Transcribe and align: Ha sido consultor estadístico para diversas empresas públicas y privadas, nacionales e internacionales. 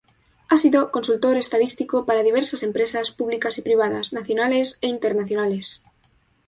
Ha 0.49 0.57
sido 0.57 0.89
consultor 0.91 1.37
estadístico 1.37 2.05
para 2.07 2.23
diversas 2.23 2.63
empresas 2.63 3.11
públicas 3.11 3.59
y 3.59 3.61
privadas, 3.61 4.13
nacionales 4.13 4.79
e 4.81 4.87
internacionales. 4.87 5.83